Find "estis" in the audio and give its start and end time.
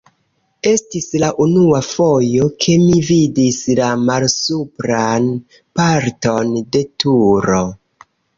0.69-1.03